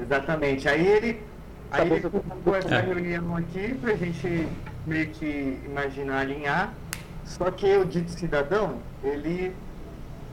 [0.00, 0.68] Exatamente.
[0.68, 1.22] Aí ele,
[1.70, 2.80] aí ele convocou essa é.
[2.80, 4.48] reunião aqui pra gente
[4.86, 6.72] meio que imaginar, alinhar.
[7.24, 9.54] Só que o dito cidadão, ele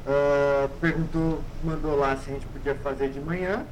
[0.06, 3.66] uh, perguntou, mandou lá se a gente podia fazer de manhã.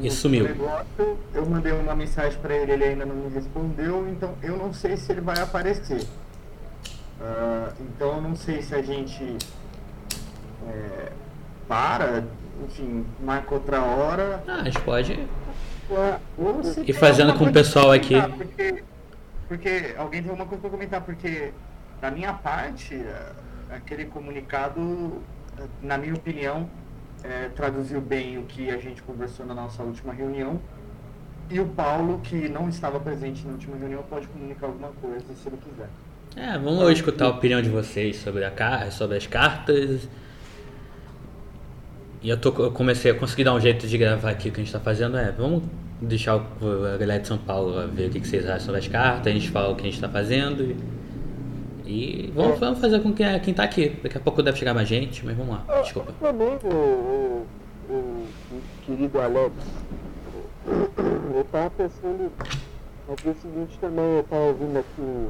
[0.00, 0.44] E sumiu.
[0.44, 4.72] Negócio, eu mandei uma mensagem para ele, ele ainda não me respondeu, então eu não
[4.72, 6.02] sei se ele vai aparecer.
[7.20, 9.36] Uh, então eu não sei se a gente
[10.68, 11.12] é,
[11.68, 12.24] para,
[12.64, 14.42] enfim, marca outra hora.
[14.46, 15.18] Ah, a gente pode
[16.86, 18.14] ir fazendo com o pessoal aqui.
[18.36, 18.84] Porque,
[19.48, 21.52] porque alguém tem uma coisa para comentar, porque
[22.00, 23.00] da minha parte,
[23.70, 25.20] aquele comunicado,
[25.82, 26.68] na minha opinião,
[27.22, 30.60] é, traduziu bem o que a gente conversou na nossa última reunião.
[31.50, 35.48] E o Paulo, que não estava presente na última reunião, pode comunicar alguma coisa se
[35.48, 35.88] ele quiser.
[36.36, 40.08] É, vamos então, escutar a opinião de vocês sobre, a, sobre as cartas.
[42.22, 44.60] E eu, tô, eu comecei a conseguir dar um jeito de gravar aqui o que
[44.60, 45.16] a gente está fazendo.
[45.16, 45.62] É, vamos
[46.00, 49.26] deixar a galera de São Paulo ver o que, que vocês acham sobre as cartas,
[49.26, 50.62] a gente fala o que a gente está fazendo.
[50.62, 52.58] E, e vamos, é.
[52.58, 53.88] vamos fazer com quem, quem tá aqui.
[54.02, 55.64] Daqui a pouco deve chegar mais gente, mas vamos lá.
[55.68, 56.12] Ah, Desculpa.
[56.20, 57.46] Também o, o,
[57.90, 58.26] o,
[58.84, 59.54] querido Alex,
[61.34, 62.30] eu tava pensando
[63.10, 65.28] aqui o seguinte também, eu tava ouvindo aqui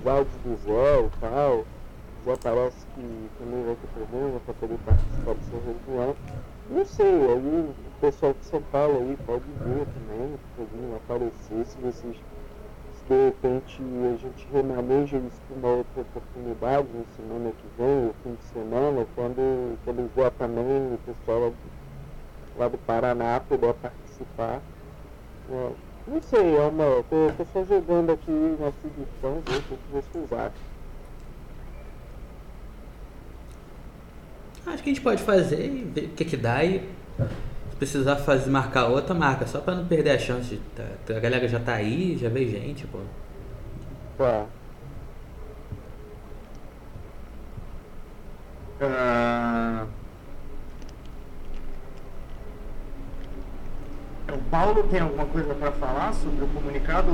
[0.00, 1.64] os áudios do Zé e tal.
[2.24, 6.16] Já parece que também vai ter problema para poder participar do seu ritual.
[6.70, 11.76] Não sei, aí o pessoal de São Paulo aí pode ver também, podem aparecer se
[11.78, 12.16] vocês
[13.08, 18.14] de repente a gente remaneja isso para uma outra oportunidade na semana que vem, ou
[18.22, 21.52] fim de semana, quando, quando vier também o pessoal
[22.56, 24.60] lá do Paraná puder participar.
[26.06, 27.00] Não sei, é uma.
[27.00, 30.71] Estou só jogando aqui na sugestão, ver o que vocês acham.
[34.66, 36.88] Acho que a gente pode fazer e ver o que, que dá e
[37.70, 40.54] se precisar fazer, marcar outra, marca, só pra não perder a chance.
[40.54, 42.98] De, tá, a galera já tá aí, já veio gente, pô.
[44.18, 44.46] Tá.
[48.80, 50.02] Uh...
[54.32, 57.08] O Paulo tem alguma coisa para falar sobre o comunicado?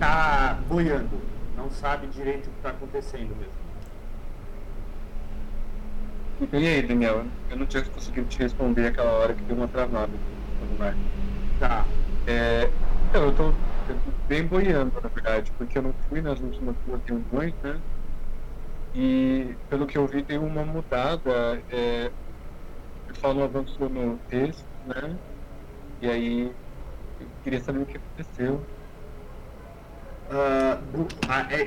[0.00, 1.20] Tá boiando,
[1.56, 3.65] não sabe direito o que está acontecendo mesmo.
[6.40, 7.32] E aí, Daniel?
[7.48, 10.20] Eu não tinha conseguido te responder aquela hora que deu uma travada
[10.60, 10.98] no mar.
[11.58, 11.90] Tá.
[12.26, 13.60] É, então, eu tô
[14.28, 17.82] bem boiando, na verdade, porque eu não fui nas últimas duas reuniões, né?
[18.92, 21.62] E pelo que eu vi, tem uma mudada.
[21.70, 22.12] É,
[23.22, 25.18] o não avançou no texto, né?
[26.00, 26.56] E aí,
[27.20, 28.68] eu queria saber o que aconteceu.
[30.28, 31.06] Uh,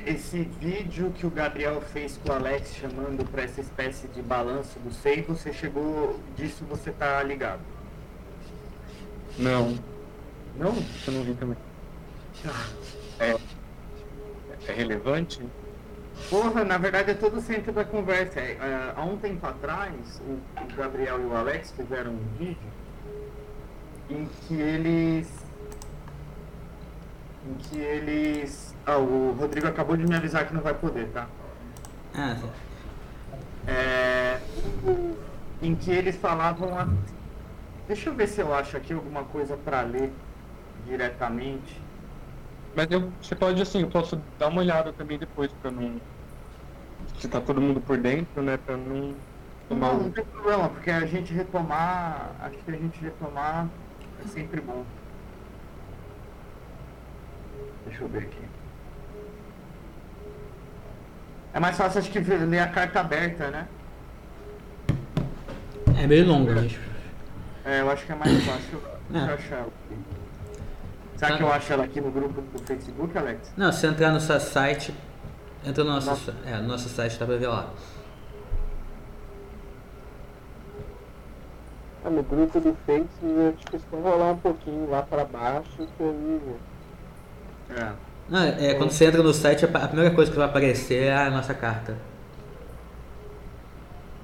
[0.05, 4.77] esse vídeo que o Gabriel fez com o Alex chamando para essa espécie de balanço
[4.79, 7.61] do SEI, você chegou disso você tá ligado?
[9.37, 9.77] Não.
[10.57, 10.75] Não?
[11.07, 11.57] Eu não vi também.
[13.17, 13.37] É,
[14.67, 15.41] é relevante?
[16.29, 18.41] Porra, na verdade é todo o centro da conversa.
[18.41, 22.57] É, uh, há um tempo atrás, o, o Gabriel e o Alex fizeram um vídeo
[24.09, 25.38] em que eles
[27.47, 28.75] em que eles.
[28.85, 31.27] Ah, o Rodrigo acabou de me avisar que não vai poder, tá?
[32.15, 32.35] Ah,
[33.67, 34.39] É,
[35.61, 36.77] em que eles falavam.
[36.77, 36.87] A...
[37.87, 40.11] Deixa eu ver se eu acho aqui alguma coisa para ler
[40.85, 41.81] diretamente.
[42.75, 45.99] Mas eu, você pode assim, eu posso dar uma olhada também depois pra não.
[47.19, 48.57] Se tá todo mundo por dentro, né?
[48.57, 49.13] Pra não
[49.67, 49.93] tomar.
[49.93, 52.31] Não, não tem problema, porque a gente retomar.
[52.39, 53.67] Acho que a gente retomar
[54.23, 54.85] é sempre bom.
[57.85, 58.41] Deixa eu ver aqui.
[61.53, 63.67] É mais fácil, acho que, ler a carta aberta, né?
[65.97, 66.77] É meio longo, mas...
[67.65, 68.81] É, eu acho que é mais fácil
[69.13, 69.19] é.
[69.19, 69.99] achar ela aqui.
[71.17, 71.37] Será tá.
[71.37, 73.51] que eu acho ela aqui no grupo do Facebook, Alex?
[73.57, 74.93] Não, se entrar no seu site,
[75.65, 76.35] entra no nosso, Nossa.
[76.45, 77.69] é, no nosso site, dá pra ver lá.
[82.05, 85.69] Ah, no grupo do Facebook, acho que é só rolar um pouquinho lá pra baixo,
[85.75, 86.41] que aí
[87.69, 87.93] é.
[88.29, 91.31] Não, é, quando você entra no site, a primeira coisa que vai aparecer é a
[91.31, 91.97] nossa carta.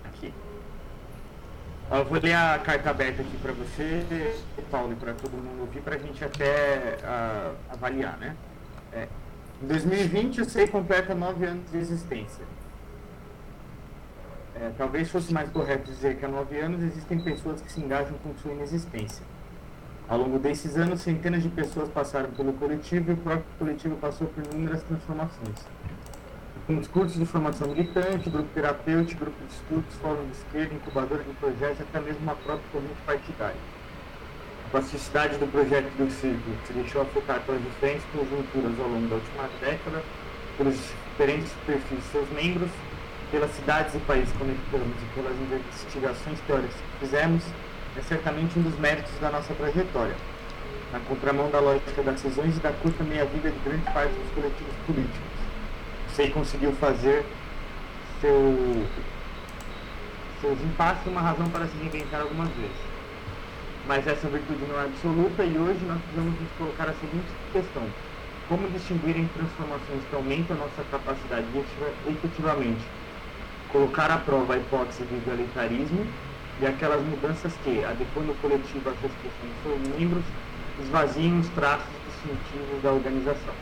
[0.03, 0.31] Aqui.
[1.91, 4.05] Eu vou ler a carta aberta aqui para você,
[4.69, 8.35] Paulo, e para todo mundo ouvir, para a gente até uh, avaliar, né?
[8.93, 9.07] É.
[9.63, 12.45] Em 2020, o SEI completa nove anos de existência.
[14.55, 18.15] É, talvez fosse mais correto dizer que há nove anos existem pessoas que se engajam
[18.23, 19.25] com sua inexistência.
[20.07, 24.27] Ao longo desses anos, centenas de pessoas passaram pelo coletivo e o próprio coletivo passou
[24.27, 25.65] por inúmeras transformações.
[26.67, 31.31] com discursos de formação militante, grupo terapêutico, grupo de estudos, fórum de esquerda, incubadora de
[31.33, 33.61] projetos, até mesmo uma própria corrente partidária.
[34.65, 39.15] A plasticidade do projeto do círculo se deixou afetar pelas diferentes conjunturas ao longo da
[39.15, 40.03] última década,
[40.57, 42.71] pelos diferentes perfis de seus membros,
[43.31, 47.43] pelas cidades e países conectamos e pelas investigações teóricas que fizemos,
[47.97, 50.15] é certamente um dos méritos da nossa trajetória,
[50.91, 54.75] na contramão da lógica das cisões e da curta meia-vida de grande parte dos coletivos
[54.85, 55.35] políticos
[56.15, 57.25] você conseguiu fazer
[58.21, 58.87] seu,
[60.39, 62.77] seus impasses uma razão para se reinventar algumas vezes.
[63.85, 67.83] Mas essa virtude não é absoluta e hoje nós precisamos nos colocar a seguinte questão.
[68.47, 72.85] Como distinguir em transformações que aumentam a nossa capacidade de efetivamente
[73.73, 76.07] colocar à prova a hipótese do igualitarismo
[76.61, 80.23] e aquelas mudanças que, adequando o coletivo às restrições de seus membros,
[80.81, 83.53] esvaziam os traços distintivos da organização.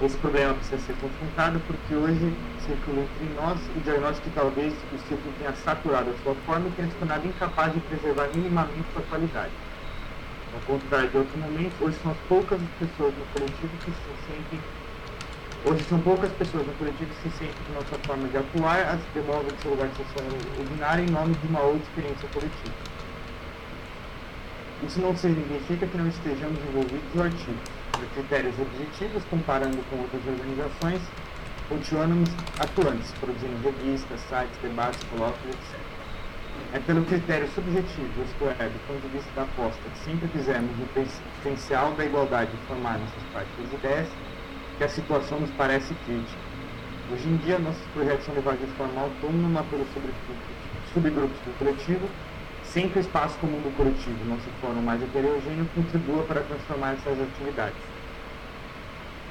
[0.00, 2.34] Esse problema precisa ser confrontado porque hoje
[2.66, 6.72] circula entre nós o diagnóstico que talvez o círculo tenha saturado a sua forma e
[6.72, 9.52] tenha se tornado incapaz de preservar minimamente sua qualidade.
[10.54, 14.60] Ao contrário de outro momento, hoje são poucas pessoas no coletivo que se sentem
[15.64, 19.00] Hoje são poucas pessoas no coletivo que se sentem que nossa forma de atuar as
[19.14, 20.26] demove de seu lugar social
[20.58, 22.74] ordinário em nome de uma outra experiência coletiva.
[24.82, 27.58] Isso não significa que não estejamos envolvidos no artigo
[28.00, 31.00] de critérios objetivos, comparando com outras organizações,
[31.68, 32.28] continuamos
[32.58, 35.78] atuantes, produzindo revistas, sites, debates, colóquios, etc.
[36.74, 40.76] É pelo critério subjetivo, isto é, do ponto de vista da aposta, que sempre fizemos
[40.76, 44.08] no potencial da igualdade de formar nossas práticas e ideias,
[44.82, 46.42] que a situação nos parece crítica.
[47.12, 49.86] Hoje em dia, nossos projetos são levados de forma autônoma pelos
[50.92, 52.08] subgrupos do coletivo,
[52.64, 57.20] sem que o espaço comum do coletivo, nosso fórum mais heterogêneo, contribua para transformar essas
[57.20, 57.78] atividades.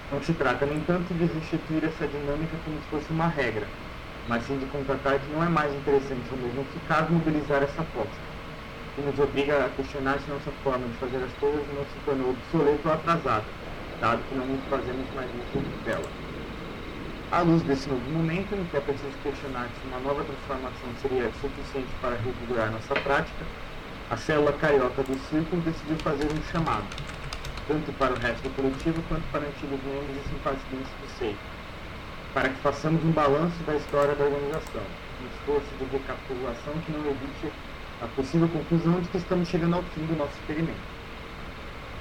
[0.09, 3.67] Não se trata, no entanto, de restituir essa dinâmica como se fosse uma regra,
[4.29, 8.23] mas sim de constatar que não é mais interessante ou mesmo eficaz mobilizar essa aposta,
[8.95, 12.29] que nos obriga a questionar se nossa forma de fazer as coisas não se tornou
[12.29, 13.60] obsoleta ou atrasada,
[14.01, 16.09] dado que não fazemos mais uso dela.
[17.31, 21.31] À luz desse novo momento, em que é preciso questionar se uma nova transformação seria
[21.39, 23.45] suficiente para revigorar nossa prática,
[24.09, 26.83] a célula carioca do círculo decidiu fazer um chamado,
[27.67, 31.37] tanto para o resto do coletivo quanto para antigos membros e simpatizantes do SEI,
[32.33, 34.83] para que façamos um balanço da história da organização,
[35.21, 37.53] um esforço de recapitulação que não evite
[38.01, 41.00] a possível conclusão de que estamos chegando ao fim do nosso experimento.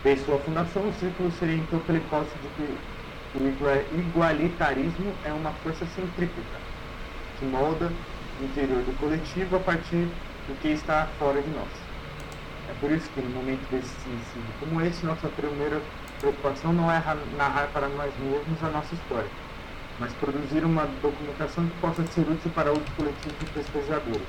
[0.03, 2.75] Desde sua fundação, o círculo seria então hipótese de que
[3.39, 6.57] o igualitarismo é uma força centrípeta
[7.39, 7.93] que molda
[8.41, 10.09] o interior do coletivo a partir
[10.49, 11.69] do que está fora de nós.
[12.71, 15.83] É por isso que, no momento decisivo como esse, nossa primeira
[16.19, 17.03] preocupação não é
[17.37, 19.29] narrar para nós mesmos a nossa história,
[19.99, 24.29] mas produzir uma documentação que possa ser útil para outros coletivos de pesquisadores.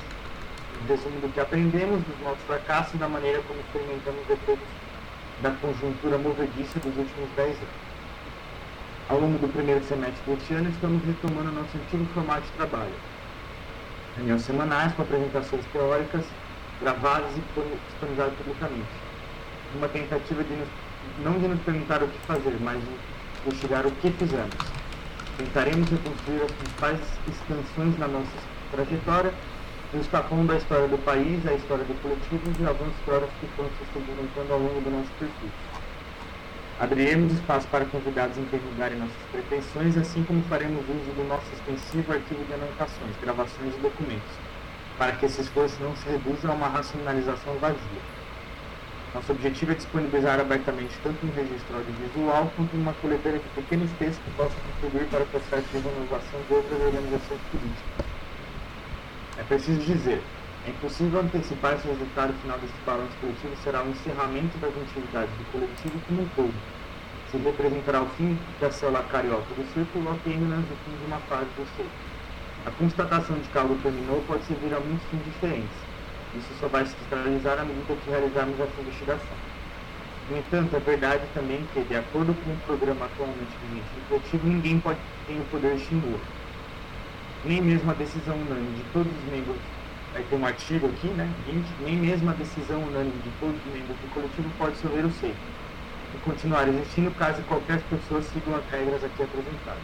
[0.83, 4.59] Um resumo do que aprendemos, dos nossos fracassos e da maneira como experimentamos depois
[5.41, 7.91] da conjuntura movediça dos últimos dez anos.
[9.09, 12.93] Ao longo do primeiro semestre deste ano, estamos retomando nosso antigo formato de trabalho.
[14.15, 16.23] Reuniões semanais com apresentações teóricas
[16.79, 17.41] gravadas e
[17.89, 18.89] disponibilizadas publicamente.
[19.75, 20.67] Uma tentativa de nos,
[21.23, 22.89] não de nos perguntar o que fazer, mas de
[23.45, 24.55] investigar o que fizemos.
[25.37, 28.37] Tentaremos reconstruir as principais extensões na nossa
[28.71, 29.33] trajetória,
[29.93, 33.69] nos escapando da história do país, a história do coletivo e algumas histórias que foram
[33.69, 35.91] se sedimentando ao longo do nosso percurso.
[36.79, 42.43] Abriremos espaço para convidados interrogarem nossas pretensões, assim como faremos uso do nosso extensivo arquivo
[42.45, 44.33] de anotações, gravações e documentos,
[44.97, 48.01] para que esse esforço não se reduza a uma racionalização vazia.
[49.13, 54.23] Nosso objetivo é disponibilizar abertamente tanto um registro audiovisual quanto uma coletânea de pequenos textos
[54.23, 58.10] que possam contribuir para o processo de renovação de outras organizações políticas.
[59.37, 60.21] É preciso dizer,
[60.65, 65.33] é impossível antecipar se o resultado final desse balanço coletivo será o encerramento das atividades
[65.37, 66.53] do coletivo como um todo.
[67.31, 71.19] Se representará o fim da célula carioca do círculo ou apenas o fim de uma
[71.21, 71.91] fase do círculo.
[72.65, 75.77] A constatação de que algo terminou pode servir a muitos fins diferentes.
[76.33, 79.37] Isso só vai se cristalizar à medida que realizarmos essa investigação.
[80.29, 84.47] No entanto, é verdade também que, de acordo com o programa atualmente vigente do coletivo,
[84.47, 86.19] ninguém pode ter o poder de estímulo.
[87.45, 89.57] Nem mesmo a decisão unânime de todos os membros
[90.29, 91.27] tem um artigo aqui, né?
[91.79, 95.35] Nem mesmo a decisão unânime de todos os membros do coletivo pode dissolver o seio
[96.13, 99.81] e continuar existindo caso qualquer pessoa sigam as regras aqui apresentadas.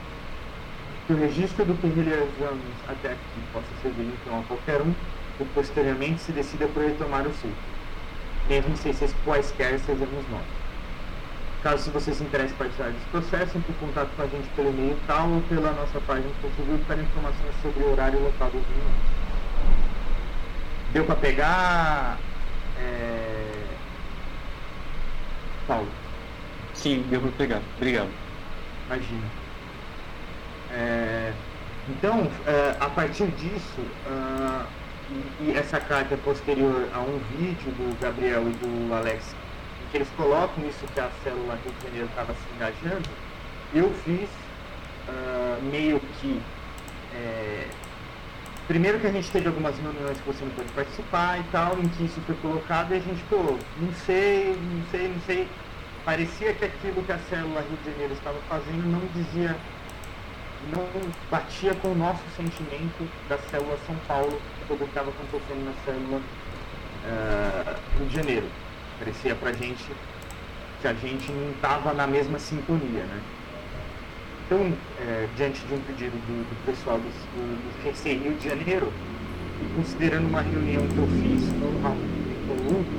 [1.07, 4.93] Que o registro do que realizamos até aqui possa servir então a qualquer um
[5.39, 7.55] e posteriormente se decida por retomar o ciclo,
[8.49, 10.66] mesmo sem ser quaisquer sejamos nós.
[11.63, 14.69] Caso você se interesse em participar desse processo, entre em contato com a gente pelo
[14.69, 18.49] e-mail tal ou pela nossa página do Facebook para informações sobre o horário e local
[18.51, 19.27] dos reuniões.
[20.93, 22.19] Deu para pegar,
[22.79, 23.63] é...
[25.67, 25.87] Paulo?
[26.73, 27.61] Sim, deu para pegar.
[27.75, 28.09] Obrigado.
[28.85, 29.27] Imagina.
[30.71, 31.33] É...
[31.89, 34.65] Então, é, a partir disso, uh,
[35.09, 39.33] e, e essa carta é posterior a um vídeo do Gabriel e do Alex
[39.91, 43.10] que eles colocam isso que a célula Rio de Janeiro estava se engajando,
[43.74, 44.29] eu fiz
[45.08, 46.41] uh, meio que.
[47.13, 47.67] É,
[48.67, 51.88] primeiro que a gente teve algumas reuniões que você não pôde participar e tal, em
[51.88, 55.48] que isso foi colocado e a gente, pô, não sei, não sei, não sei.
[56.03, 59.56] Parecia que aquilo que a célula Rio de Janeiro estava fazendo não dizia,
[60.74, 60.88] não
[61.29, 65.74] batia com o nosso sentimento da célula São Paulo sobre o que estava acontecendo na
[65.86, 66.22] célula
[67.06, 68.48] uh, Rio de Janeiro.
[68.99, 69.83] Parecia pra gente
[70.81, 73.21] que a gente não estava na mesma sintonia, né?
[74.45, 78.93] Então, é, diante de um pedido do, do pessoal do, do, do Rio de Janeiro,
[79.61, 81.97] e considerando uma reunião que eu fiz normal
[82.47, 82.97] com o Hugo,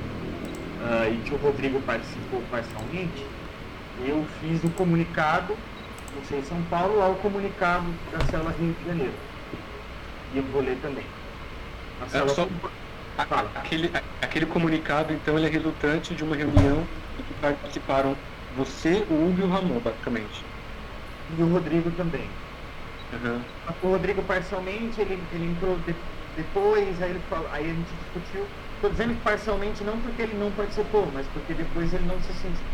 [0.83, 3.25] uh, e que o Rodrigo participou parcialmente,
[4.07, 5.57] eu fiz o comunicado,
[6.15, 9.15] não sei São Paulo, ao comunicado da célula Rio de Janeiro.
[10.35, 11.05] E eu vou ler também.
[12.01, 12.05] A.
[12.17, 12.47] É, só,
[13.55, 19.27] Aquele, aquele comunicado, então, ele é resultante de uma reunião em que participaram você, o
[19.27, 20.47] Hugo e o Ramon, basicamente.
[21.29, 22.41] E o Rodrigo também.
[23.13, 23.45] Uhum.
[23.83, 25.95] O Rodrigo, parcialmente, ele, ele entrou de,
[26.35, 28.51] depois, aí, ele falou, aí a gente discutiu.
[28.75, 32.33] Estou dizendo que parcialmente não porque ele não participou, mas porque depois ele não se
[32.35, 32.65] sentiu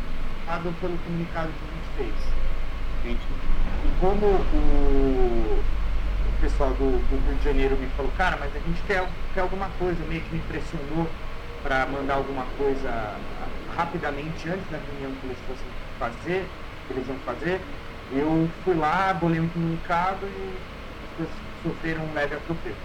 [0.78, 2.36] pelo comunicado que a gente fez.
[3.82, 5.70] E como o,
[6.40, 9.68] pessoal do, do, Rio de Janeiro me falou, cara, mas a gente quer, quer alguma
[9.78, 11.08] coisa, meio que me pressionou
[11.62, 13.14] para mandar alguma coisa
[13.74, 15.66] rapidamente antes da reunião que eles fossem
[15.98, 16.46] fazer,
[16.86, 17.60] que eles iam fazer.
[18.12, 20.56] Eu fui lá, bolei um comunicado e
[21.04, 21.28] as pessoas
[21.62, 22.76] sofreram um leve atropelo.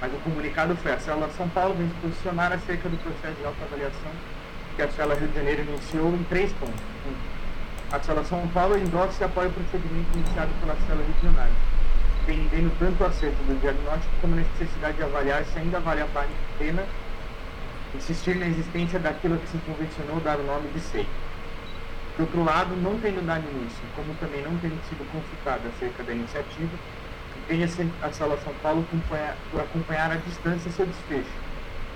[0.00, 3.46] Mas o comunicado foi, a Célula São Paulo vem se posicionar acerca do processo de
[3.46, 4.10] autoavaliação
[4.74, 6.82] que a Célula Rio de Janeiro iniciou em três pontos.
[7.92, 11.48] A Célula São Paulo endossa e apoia o procedimento iniciado pela Célula Regional
[12.32, 16.08] entendendo tanto o acerto do diagnóstico como a necessidade de avaliar se ainda vale a
[16.58, 16.82] pena
[17.94, 21.06] insistir na existência daquilo que se convencionou dar o nome de SEI.
[22.16, 26.12] Por outro lado, não tendo dado início, como também não tendo sido consultado acerca da
[26.12, 26.72] iniciativa,
[27.44, 28.84] empenha-se a Sala São Paulo
[29.50, 31.36] por acompanhar à distância seu desfecho,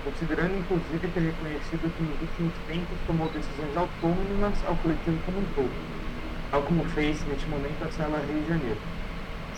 [0.05, 5.45] considerando inclusive ter reconhecido que nos últimos tempos tomou decisões autônomas ao coletivo como um
[5.55, 5.71] todo,
[6.51, 8.90] tal como fez neste momento a Sala Rio de Janeiro.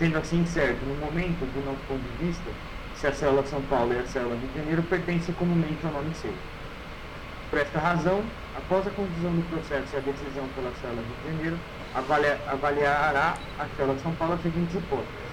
[0.04, 2.52] Sendo assim certo, no momento, do nosso ponto de vista,
[2.94, 6.14] se a célula São Paulo e a célula Rio de Janeiro pertencem comumente ao nome
[6.14, 6.34] seu.
[7.50, 8.22] Por esta razão,
[8.54, 11.58] após a conclusão do processo e a decisão pela célula Rio de Janeiro,
[11.96, 15.24] avalia, avaliará a célula São Paulo as seguintes hipóteses.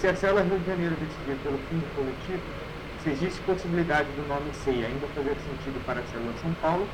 [0.00, 2.40] Se a célula Rio de Janeiro decidir pelo fim do coletivo,
[3.04, 6.88] se existe possibilidade do nome SEI ainda fazer sentido para a célula São Paulo,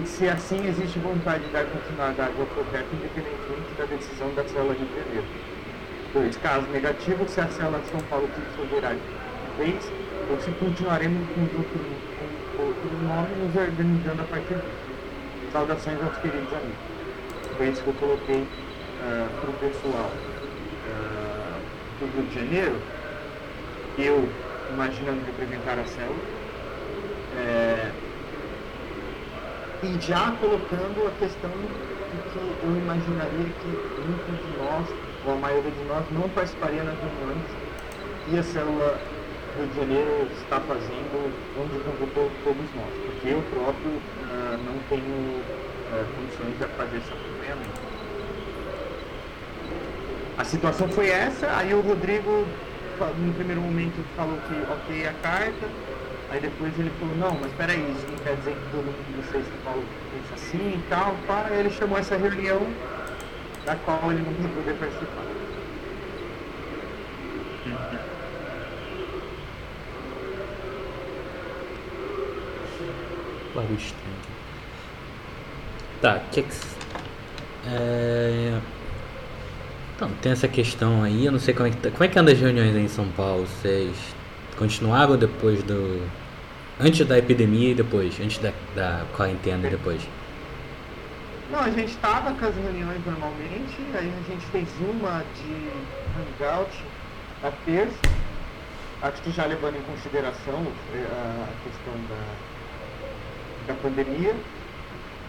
[0.00, 4.72] e se assim existe vontade de dar continuidade ao projeto independentemente da decisão da célula
[4.72, 5.51] Rio de Janeiro.
[6.12, 6.36] 2.
[6.36, 9.00] Caso negativo, se a célula de São Paulo se dissolverá de
[9.56, 9.92] vez,
[10.30, 11.80] ou se continuaremos com outro,
[12.56, 14.92] com outro nome nos organizando a partir disso.
[15.52, 16.92] Saudações aos queridos amigos.
[17.56, 20.10] Foi isso que eu coloquei uh, para o pessoal
[20.86, 21.60] uh,
[22.00, 22.76] do Rio de Janeiro.
[23.98, 24.28] Eu,
[24.72, 26.42] imaginando representar a célula.
[27.34, 27.90] É,
[29.82, 33.66] e já colocando a questão de que eu imaginaria que
[34.06, 37.42] muitos de nós ou a maioria de nós não participaria nas reuniões
[38.24, 38.98] que a célula
[39.56, 45.02] Rio de Janeiro está fazendo, onde convocou todos nós, porque eu próprio uh, não tenho
[45.02, 47.92] uh, condições de fazer esse acompanhamento.
[50.38, 52.46] A situação foi essa, aí o Rodrigo,
[53.18, 55.66] no primeiro momento, falou que ok a carta,
[56.30, 59.22] aí depois ele falou, não, mas peraí, isso não quer dizer que todo mundo de
[59.22, 62.66] vocês Paulo pensa assim e tal, para, ele chamou essa reunião
[63.64, 65.22] da qual ele não poder participar.
[73.54, 74.16] Barulho estranho.
[76.00, 76.56] Tá, que que.
[77.66, 78.58] É...
[79.94, 82.18] Então, tem essa questão aí, eu não sei como é que, tá, como é que
[82.18, 83.46] anda as reuniões aí em São Paulo.
[83.46, 83.94] Vocês
[84.56, 86.02] continuaram depois do.
[86.80, 88.18] Antes da epidemia e depois?
[88.18, 90.02] Antes da, da quarentena e depois?
[91.50, 95.70] Não, a gente estava com as reuniões normalmente, aí a gente fez uma de
[96.18, 96.70] hangout
[97.42, 97.98] na terça,
[99.02, 101.06] acho que já levando em consideração eh,
[101.44, 104.34] a questão da, da pandemia.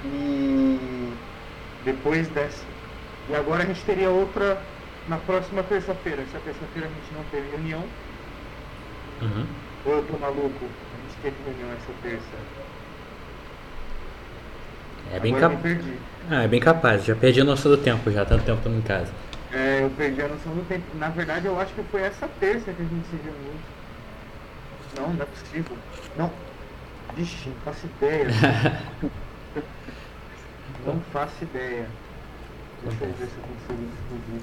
[0.06, 1.14] E
[1.86, 2.66] depois dessa.
[3.30, 4.62] E agora a gente teria outra
[5.08, 6.22] na próxima terça-feira.
[6.24, 7.84] Essa terça-feira a gente não teve reunião.
[9.22, 9.46] Uhum.
[9.86, 10.66] Ou eu tô maluco?
[10.66, 12.38] A gente teve reunião essa terça.
[15.12, 15.68] É bem, agora cap...
[15.68, 16.00] eu me perdi.
[16.30, 18.82] ah, é bem capaz, já perdi a noção do tempo já, tanto tempo estamos em
[18.82, 19.12] casa.
[19.52, 20.84] É, eu perdi a noção do tempo.
[20.98, 23.54] Na verdade, eu acho que foi essa terça que a gente se reuniu.
[24.98, 25.78] Não, não é possível.
[26.18, 26.32] Não.
[27.16, 28.28] Vixe, não faço ideia.
[30.86, 31.88] não faço ideia.
[32.84, 34.42] Deixa eu ver se eu consigo descobrir.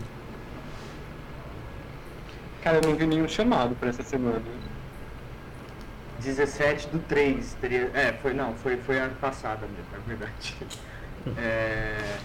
[2.63, 4.43] Cara, eu não vi nenhum chamado pra essa semana.
[6.21, 7.91] 17 do 3 teria.
[7.95, 10.57] É, foi não, foi, foi ano passado mesmo, é verdade.
[11.37, 12.23] É,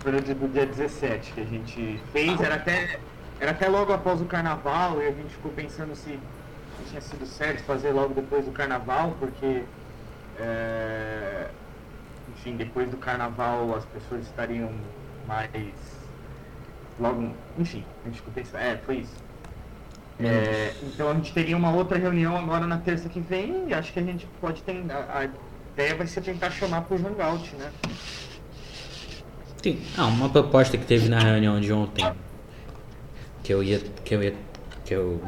[0.00, 2.98] foi no dia do dia 17 que a gente fez, era até,
[3.38, 6.18] era até logo após o carnaval e a gente ficou pensando se
[6.88, 9.68] tinha sido certo fazer logo depois do carnaval, porque
[10.38, 11.50] é,
[12.28, 14.70] enfim, depois do carnaval as pessoas estariam
[15.26, 15.60] mais
[16.98, 17.34] logo.
[17.58, 18.60] Enfim, a gente ficou pensando.
[18.62, 19.27] É, foi isso.
[20.20, 23.92] É, então a gente teria uma outra reunião agora na terça que vem e acho
[23.92, 24.84] que a gente pode ter.
[24.90, 25.28] A, a
[25.74, 27.70] ideia vai ser tentar chamar pro Hangout, né?
[29.62, 29.78] Sim.
[29.96, 32.04] Ah, uma proposta que teve na reunião de ontem.
[33.44, 33.80] Que eu ia.
[34.04, 34.34] Que eu ia.
[34.84, 35.22] Que eu.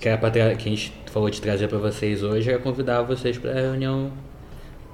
[0.00, 3.36] Que era pra que a gente falou de trazer pra vocês hoje, era convidar vocês
[3.36, 4.12] pra reunião.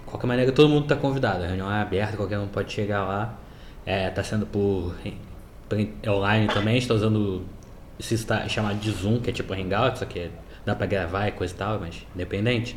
[0.01, 1.45] De qualquer maneira, todo mundo tá convidado.
[1.45, 3.39] A reunião é aberta, qualquer um pode chegar lá.
[3.85, 4.97] É, tá sendo por,
[5.69, 5.79] por
[6.09, 7.45] online também, está usando
[7.99, 10.31] esse está chamado de Zoom, que é tipo Hangout, só que
[10.65, 12.77] dá pra gravar e coisa e tal, mas independente.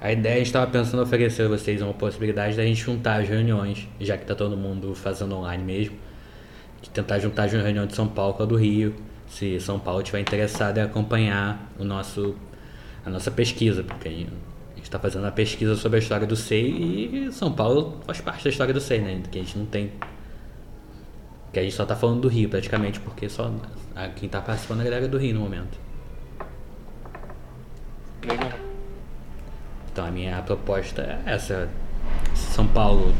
[0.00, 3.20] A ideia, a gente estava pensando em oferecer a vocês uma possibilidade da gente juntar
[3.20, 5.96] as reuniões, já que tá todo mundo fazendo online mesmo,
[6.80, 8.94] de tentar juntar a reunião de São Paulo com a do Rio,
[9.28, 12.36] se São Paulo estiver interessado em acompanhar o nosso,
[13.04, 14.32] a nossa pesquisa, porque a gente
[14.82, 18.50] está fazendo a pesquisa sobre a história do SEI e São Paulo faz parte da
[18.50, 19.22] história do SEI, né?
[19.30, 19.90] Que a gente não tem.
[21.52, 23.50] Que a gente só tá falando do Rio praticamente, porque só
[23.96, 25.78] a- quem tá participando é a galera do Rio no momento.
[28.26, 28.50] Legal.
[29.92, 31.68] Então a minha proposta é essa.
[32.34, 33.14] São Paulo,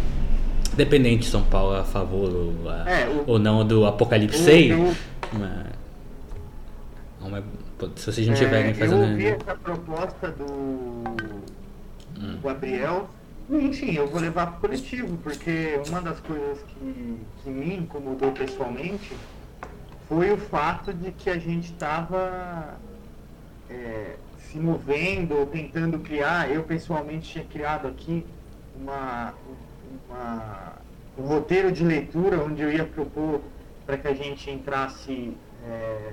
[0.72, 4.44] independente de São Paulo a favor ou, a- É, o- ou não do Apocalipse Eu-
[4.44, 4.94] 6, eu-
[5.32, 5.64] uma-
[7.20, 7.44] uma-
[7.96, 9.00] se vocês não É, estiverem eu fazendo.
[9.10, 11.04] ouvi essa proposta do
[12.42, 13.08] Gabriel.
[13.50, 19.16] Enfim, eu vou levar pro coletivo, porque uma das coisas que, que me incomodou pessoalmente
[20.06, 22.74] foi o fato de que a gente estava
[24.38, 26.50] se movendo, tentando criar.
[26.50, 28.24] Eu pessoalmente tinha criado aqui
[28.80, 29.34] uma,
[30.08, 30.72] uma-
[31.18, 33.40] um roteiro de leitura onde eu ia propor
[33.84, 36.12] para que a gente entrasse é,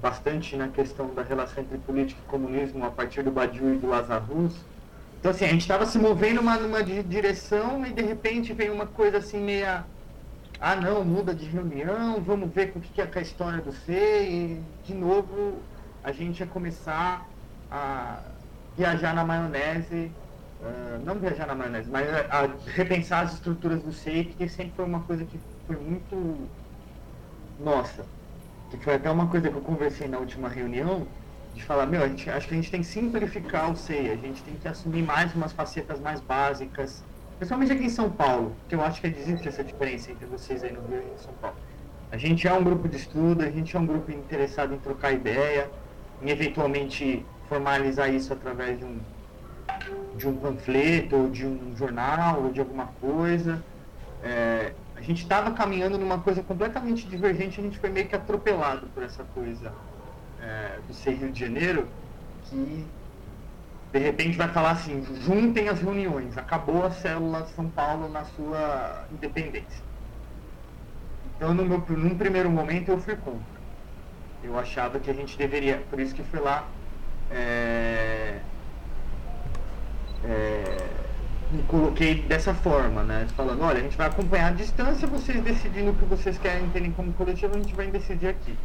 [0.00, 3.88] bastante na questão da relação entre política e comunismo a partir do Badiou e do
[3.88, 4.54] Lazarus.
[5.26, 8.72] Então assim, a gente estava se movendo numa, numa di- direção e de repente veio
[8.72, 9.90] uma coisa assim meia
[10.58, 13.92] ah não, muda de reunião, vamos ver o que é com a história do C
[14.30, 15.68] e de novo
[16.02, 17.28] a gente ia começar
[17.70, 18.40] a
[18.72, 20.16] viajar na maionese,
[20.60, 24.76] ah, não viajar na maionese, mas a, a repensar as estruturas do SEI, que sempre
[24.76, 26.54] foi uma coisa que foi muito
[27.58, 28.10] nossa.
[28.68, 31.12] Que foi até uma coisa que eu conversei na última reunião,
[31.56, 34.16] de falar, meu, a gente, acho que a gente tem que simplificar o SEI, a
[34.16, 37.02] gente tem que assumir mais umas facetas mais básicas,
[37.38, 40.72] principalmente aqui em São Paulo, que eu acho que existe essa diferença entre vocês aí
[40.72, 41.56] no Rio e em São Paulo.
[42.12, 45.12] A gente é um grupo de estudo, a gente é um grupo interessado em trocar
[45.12, 45.70] ideia,
[46.22, 48.98] em eventualmente formalizar isso através de um,
[50.14, 53.64] de um panfleto, ou de um jornal, ou de alguma coisa.
[54.22, 58.86] É, a gente estava caminhando numa coisa completamente divergente, a gente foi meio que atropelado
[58.88, 59.72] por essa coisa
[60.46, 61.88] é, do Rio de Janeiro,
[62.44, 62.86] que
[63.92, 69.04] de repente vai falar assim, juntem as reuniões, acabou a célula São Paulo na sua
[69.12, 69.84] independência.
[71.36, 73.56] Então, no meu, num primeiro momento, eu fui contra.
[74.42, 76.66] Eu achava que a gente deveria, por isso que fui lá,
[77.30, 78.38] é,
[80.24, 80.88] é,
[81.50, 83.26] me coloquei dessa forma, né?
[83.36, 86.92] Falando, olha, a gente vai acompanhar a distância, vocês decidindo o que vocês querem terem
[86.92, 88.56] como coletivo, a gente vai decidir aqui.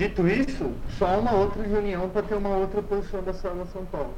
[0.00, 4.14] Dito isso, só uma outra reunião para ter uma outra posição da Sala São Paulo.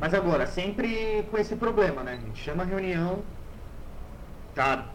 [0.00, 2.14] Mas agora, sempre com esse problema, né?
[2.14, 3.18] A gente chama a reunião,
[4.54, 4.86] tá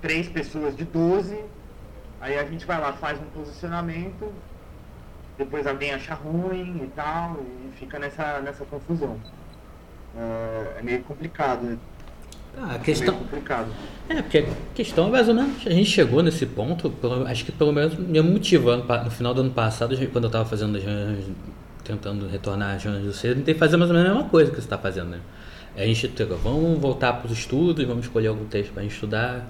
[0.00, 1.36] três pessoas de 12,
[2.20, 4.32] aí a gente vai lá, faz um posicionamento,
[5.36, 9.18] depois alguém acha ruim e tal, e fica nessa, nessa confusão.
[10.16, 11.76] É, é meio complicado,
[12.56, 13.14] Ah, a é questão.
[13.14, 13.68] meio complicado.
[14.08, 15.66] É, porque a questão é mais ou menos.
[15.66, 18.84] A gente chegou nesse ponto, pelo- acho que pelo menos me motivando.
[19.04, 21.24] No final do ano passado, quando eu tava fazendo as reuniões
[21.84, 24.56] tentando retornar às reuniões você, tem que fazer mais ou menos a mesma coisa que
[24.56, 25.20] você está fazendo, né?
[25.76, 28.94] A gente pegou, vamos voltar para os estudos, vamos escolher algum texto para a gente
[28.94, 29.46] estudar.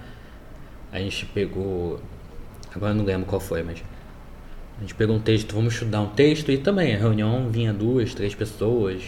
[0.93, 2.01] A gente pegou,
[2.75, 3.83] agora não lembro qual foi, mas
[4.79, 8.13] a gente pegou um texto, vamos estudar um texto e também a reunião vinha duas,
[8.15, 9.03] três pessoas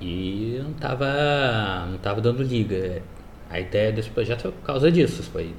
[0.00, 3.02] e não tava, não tava dando liga.
[3.50, 5.54] A ideia desse projeto foi por causa disso, foi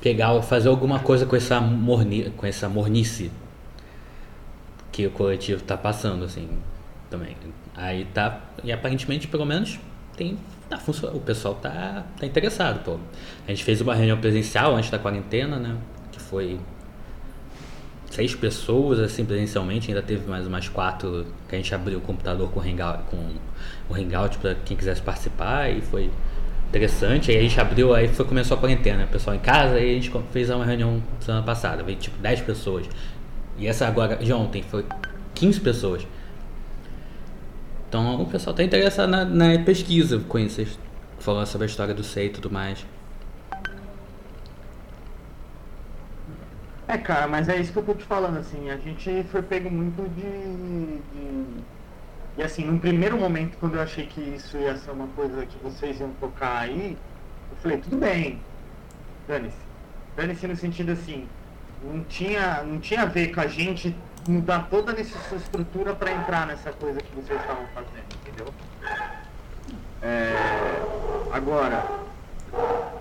[0.00, 3.30] pegar, fazer alguma coisa com essa, morni, com essa mornice
[4.90, 6.48] que o coletivo está passando, assim,
[7.10, 7.36] também.
[7.76, 9.78] Aí tá, e aparentemente, pelo menos,
[10.16, 10.38] tem,
[10.68, 10.80] tá
[11.12, 12.98] o pessoal tá, tá interessado, pô.
[13.46, 15.76] A gente fez uma reunião presencial antes da quarentena, né,
[16.10, 16.58] que foi
[18.10, 22.50] seis pessoas, assim, presencialmente, ainda teve mais umas quatro que a gente abriu o computador
[22.50, 23.16] com o Hangout, com
[23.88, 26.10] o Hangout para quem quisesse participar e foi
[26.68, 27.30] interessante.
[27.30, 29.94] Aí a gente abriu, aí foi, começou a quarentena, o pessoal em casa, aí a
[29.94, 32.88] gente fez uma reunião semana passada, veio tipo 10 pessoas.
[33.58, 34.84] E essa agora, de ontem, foi
[35.34, 36.06] 15 pessoas.
[37.88, 40.68] Então o pessoal está interessado na, na pesquisa, conhecer,
[41.18, 42.84] falando sobre a história do SEI e tudo mais.
[46.88, 49.68] É, cara, mas é isso que eu tô te falando, assim, a gente foi pego
[49.68, 51.64] muito de, de...
[52.38, 55.58] E assim, num primeiro momento, quando eu achei que isso ia ser uma coisa que
[55.64, 56.96] vocês iam tocar aí,
[57.50, 58.40] eu falei, tudo bem,
[59.26, 59.56] dane-se.
[60.16, 61.26] Dane-se no sentido assim,
[61.82, 63.96] não tinha, não tinha a ver com a gente
[64.28, 68.54] mudar toda essa estrutura para entrar nessa coisa que vocês estavam fazendo, entendeu?
[70.02, 70.34] É,
[71.32, 72.05] agora,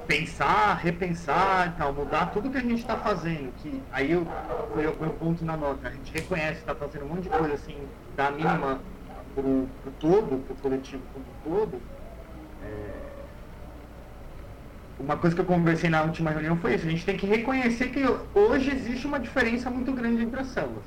[0.08, 4.26] pensar, repensar e tal, mudar tudo que a gente está fazendo, que aí eu,
[4.74, 7.30] foi o meu ponto na nota, a gente reconhece que está fazendo um monte de
[7.30, 7.78] coisa assim,
[8.16, 8.80] da mínima
[9.34, 11.82] pro, pro todo, pro coletivo como um todo.
[12.64, 13.06] É,
[15.00, 17.90] uma coisa que eu conversei na última reunião foi isso, a gente tem que reconhecer
[17.90, 20.86] que hoje existe uma diferença muito grande entre as células.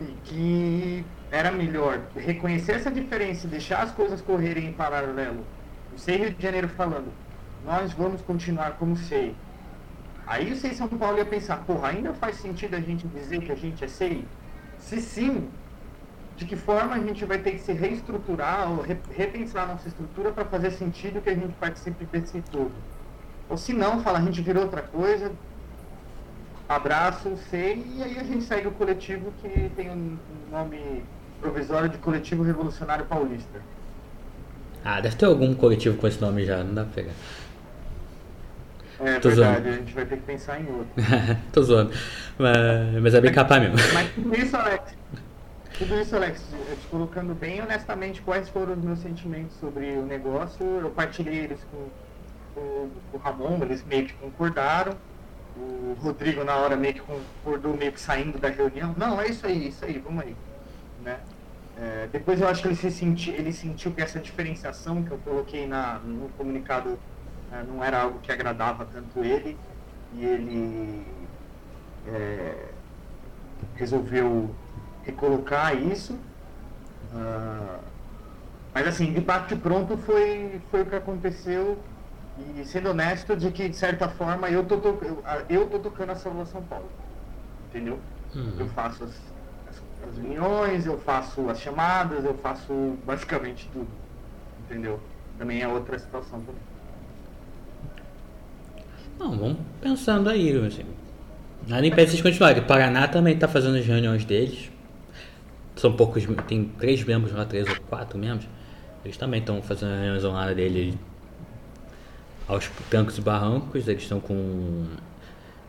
[0.00, 5.44] E que era melhor reconhecer essa diferença e deixar as coisas correrem em paralelo
[5.94, 7.12] o SEI Rio de Janeiro falando,
[7.64, 9.34] nós vamos continuar como SEI.
[10.26, 13.52] Aí o SEI São Paulo ia pensar, porra, ainda faz sentido a gente dizer que
[13.52, 14.24] a gente é SEI?
[14.78, 15.48] Se sim,
[16.36, 20.32] de que forma a gente vai ter que se reestruturar ou repensar a nossa estrutura
[20.32, 22.74] para fazer sentido que a gente participe desse todo?
[23.48, 25.32] Ou se não, fala, a gente virou outra coisa,
[26.68, 30.18] abraço, sei, e aí a gente segue o coletivo que tem um
[30.50, 31.04] nome
[31.40, 33.62] provisório de Coletivo Revolucionário Paulista.
[34.88, 37.12] Ah, deve ter algum coletivo com esse nome já, não dá pra pegar.
[39.00, 39.68] É Tô verdade, zoando.
[39.68, 40.88] a gente vai ter que pensar em outro.
[41.52, 41.92] Tô zoando.
[42.38, 43.76] Mas, mas é bem capaz mesmo.
[43.92, 44.96] Mas tudo isso, Alex,
[45.76, 46.40] tudo isso, Alex,
[46.80, 51.58] te colocando bem honestamente quais foram os meus sentimentos sobre o negócio, eu partilhei eles
[51.70, 51.88] com,
[52.54, 54.92] com, com o Ramon, eles meio que concordaram.
[55.56, 58.94] O Rodrigo na hora meio que concordou, meio que saindo da reunião.
[58.96, 60.36] Não, é isso aí, isso aí, vamos aí.
[61.02, 61.18] Né?
[61.78, 65.18] É, depois eu acho que ele, se senti, ele sentiu que essa diferenciação que eu
[65.18, 66.98] coloquei na, no comunicado
[67.52, 69.58] é, não era algo que agradava tanto ele
[70.14, 71.06] e ele
[72.06, 72.70] é,
[73.74, 74.54] resolveu
[75.04, 76.14] recolocar isso.
[77.12, 77.78] Uh,
[78.74, 81.78] mas assim, de bate pronto foi, foi o que aconteceu
[82.58, 86.14] e sendo honesto de que de certa forma eu tô, eu, eu tô tocando a
[86.16, 86.90] Salva São Paulo.
[87.68, 87.98] Entendeu?
[88.34, 88.54] Uhum.
[88.58, 89.14] Eu faço as,
[90.08, 93.88] as reuniões, eu faço as chamadas, eu faço basicamente tudo.
[94.64, 95.00] Entendeu?
[95.38, 96.62] Também é outra situação também.
[99.18, 100.84] Não, vamos pensando aí, assim.
[101.66, 102.62] Nada impede vocês continuarem.
[102.62, 104.70] O Paraná também está fazendo as reuniões deles.
[105.74, 108.48] São poucos, tem três membros lá, três ou quatro membros.
[109.04, 110.98] Eles também estão fazendo as reuniões online dele
[112.48, 113.88] aos trancos e barrancos.
[113.88, 114.86] Eles estão com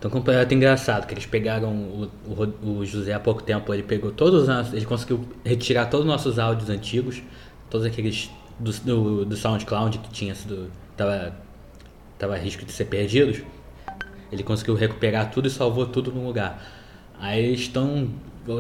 [0.08, 3.74] então com um projeto engraçado, que eles pegaram o, o, o, José há pouco tempo,
[3.74, 7.22] ele pegou todos os nossos, ele conseguiu retirar todos os nossos áudios antigos,
[7.70, 11.36] todos aqueles do, do, do SoundCloud que tinha sido, tava,
[12.18, 13.42] tava a risco de ser perdidos,
[14.32, 16.66] ele conseguiu recuperar tudo e salvou tudo no lugar.
[17.20, 18.10] Aí eles estão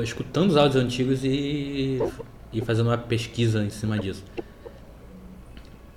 [0.03, 2.01] escutando os áudios antigos e,
[2.51, 4.23] e fazendo uma pesquisa em cima disso.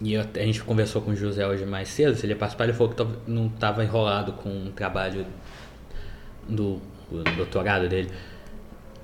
[0.02, 2.64] E eu, a gente conversou com o José hoje mais cedo, se ele ia participar,
[2.64, 5.26] ele falou que não estava enrolado com o trabalho
[6.48, 8.10] do, do, doutorado dele.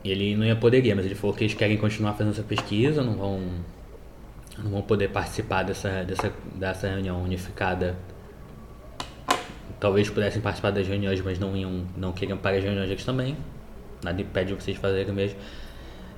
[0.03, 3.03] Ele não ia poder ir, mas ele falou que eles querem continuar fazendo essa pesquisa,
[3.03, 3.41] não vão,
[4.59, 7.97] não vão poder participar dessa, dessa, dessa reunião unificada.
[9.79, 13.37] Talvez pudessem participar das reuniões, mas não iam, não queriam para as reuniões eles também.
[14.03, 15.39] Nada impede vocês fazerem mesmo.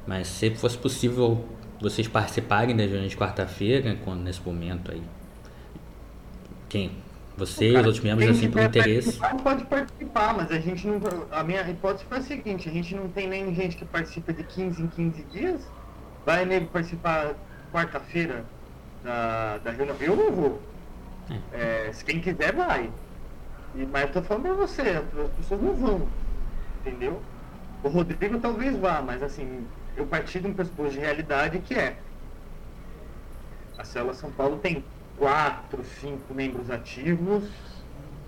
[0.07, 1.45] Mas se fosse possível
[1.81, 5.03] vocês participarem da reunião de quarta-feira, nesse momento aí,
[6.69, 6.93] quem
[7.37, 9.19] Você os outros membros, assim, por interesse.
[9.43, 11.01] Pode participar, mas a gente não.
[11.31, 14.43] A minha hipótese foi a seguinte: a gente não tem nem gente que participa de
[14.43, 15.61] 15 em 15 dias.
[16.27, 17.35] Vai nego participar
[17.73, 18.45] quarta-feira
[19.05, 19.97] da, da reunião.
[20.01, 20.63] Eu não vou.
[21.53, 22.91] É, se quem quiser, vai.
[23.75, 26.09] E, mas eu tô falando pra você: as pessoas não vão.
[26.81, 27.23] Entendeu?
[27.85, 29.65] O Rodrigo talvez vá, mas assim,
[29.99, 32.05] eu parti de um pressuposto de realidade que é.
[33.77, 34.85] A Célula São Paulo tem
[35.17, 37.45] quatro, cinco membros ativos,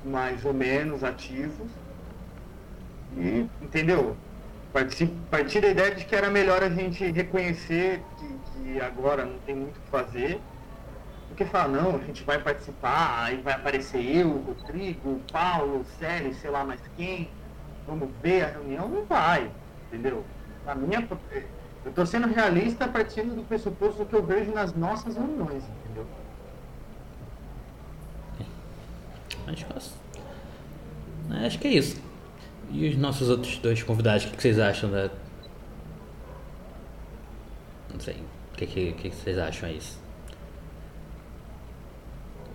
[0.05, 1.71] mais ou menos ativos.
[3.17, 4.17] E, entendeu?
[4.73, 9.41] Parti, parti da ideia de que era melhor a gente reconhecer que, que agora não
[9.41, 10.49] tem muito o que fazer,
[11.29, 15.85] do que falar, não, a gente vai participar, aí vai aparecer eu, Rodrigo, Paulo, o
[15.85, 17.39] Célio, sei lá mais quem,
[17.87, 19.57] vamos ver a reunião, não vai,
[19.87, 20.33] entendeu?
[20.65, 21.07] A minha,
[21.85, 26.07] eu estou sendo realista a partir do pressuposto que eu vejo nas nossas reuniões, entendeu?
[29.47, 29.73] Acho que,
[31.33, 32.01] é- acho que é isso.
[32.71, 35.11] E os nossos outros dois convidados, o que que vocês acham da.
[37.93, 38.23] Não sei.
[38.53, 39.99] O que, que, que vocês acham é isso?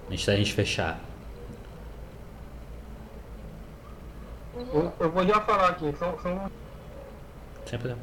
[0.09, 0.99] Antes da gente fechar.
[4.55, 6.49] Eu, eu vou já falar aqui, são, são
[7.65, 8.01] Sem problema.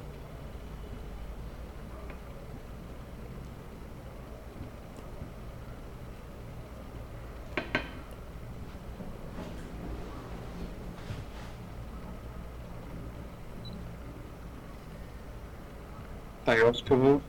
[16.52, 17.22] Tá, eu acho que eu vou.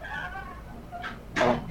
[1.36, 1.65] falar.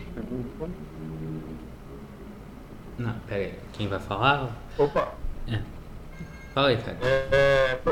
[2.96, 3.60] Não, pera aí.
[3.72, 4.56] Quem vai falar?
[4.78, 5.14] Opa,
[5.48, 5.58] É.
[6.54, 6.96] Fala aí, cara.
[7.02, 7.82] é, é,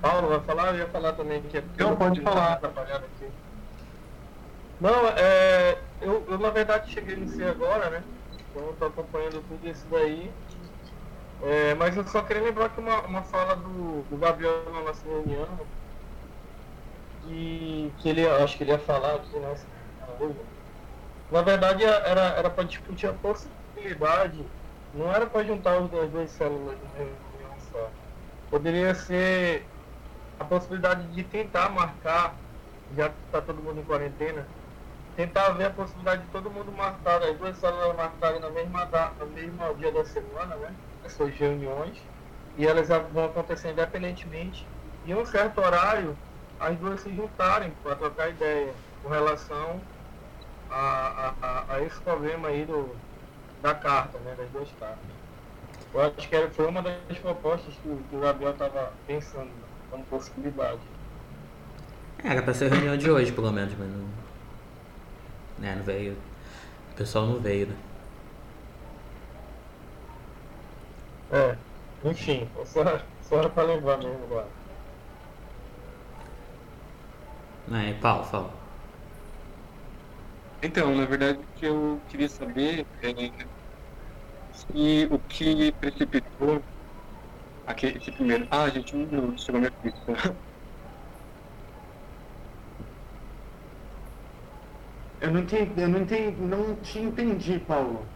[0.00, 2.54] Paulo vai falar, eu ia falar também que é Não, pode falar.
[2.54, 3.30] atrapalhado aqui.
[4.80, 8.04] Não, é, eu, eu na verdade cheguei no C agora, né?
[8.50, 10.34] Então eu tô acompanhando tudo isso daí.
[11.42, 15.06] É, mas eu só queria lembrar que uma, uma fala do, do Gabriel na nossa
[15.08, 15.68] reunião,
[17.28, 19.66] que, que ele acho que ele ia falar aqui nessa
[21.30, 24.52] Na verdade era era para discutir a possibilidade,
[24.92, 27.94] não era para juntar os dois, duas células numa reunião só.
[28.50, 29.72] Poderia ser
[30.38, 32.42] a possibilidade de tentar marcar,
[32.90, 34.54] já que está todo mundo em quarentena,
[35.14, 39.24] tentar ver a possibilidade de todo mundo marcar, as duas células marcarem na mesma data,
[39.26, 40.78] no mesmo dia da semana, né?
[41.02, 42.10] As suas reuniões,
[42.56, 44.72] e elas vão acontecer independentemente.
[45.04, 46.20] E em um certo horário,
[46.60, 49.80] as duas se juntarem para trocar ideia com relação
[50.70, 52.94] a, a, a, esse problema aí do,
[53.62, 54.34] da carta, né?
[54.36, 54.98] Das duas cartas.
[55.94, 59.50] Eu acho que foi uma das propostas que, o- que o Gabriel estava pensando
[59.90, 60.80] como possibilidade.
[62.22, 64.08] É, era pra ser a reunião de hoje, pelo menos, mas não.
[65.66, 66.16] É, não veio.
[66.92, 67.76] O pessoal não veio, né?
[71.30, 71.56] É,
[72.04, 72.82] enfim, só,
[73.22, 74.46] só era para lembrar mesmo agora.
[77.70, 78.68] Aí, Paulo, fala.
[80.62, 83.12] Então, na verdade, o que eu queria saber é
[84.58, 86.62] se o que precipitou
[87.66, 88.46] aquele esse primeiro.
[88.50, 90.12] Ah, gente, um minuto, chegou minha pizza.
[95.20, 98.12] Eu não entendi, eu não entendi, não te entendi, Paulo.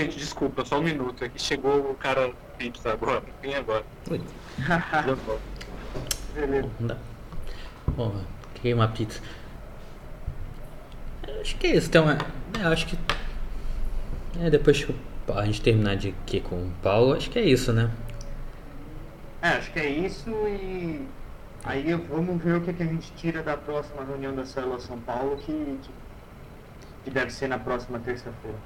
[0.00, 1.24] Gente, desculpa, só um minuto.
[1.24, 3.22] É que chegou o cara pizza agora.
[3.42, 3.84] Vem agora.
[4.06, 5.40] Volto.
[6.34, 6.68] Beleza.
[6.80, 6.96] não.
[7.94, 8.20] Porra,
[8.54, 9.20] queria uma pizza.
[11.26, 12.10] Eu Acho que é isso, então.
[12.10, 12.18] É,
[12.58, 12.98] é, eu acho que.
[14.40, 14.94] É, depois que
[15.34, 17.90] a gente terminar de aqui com o Paulo, acho que é isso, né?
[19.42, 21.06] É, acho que é isso e
[21.64, 24.98] aí vamos ver o que, que a gente tira da próxima reunião da Célula São
[25.00, 25.90] Paulo, que, que,
[27.04, 28.56] que deve ser na próxima terça-feira.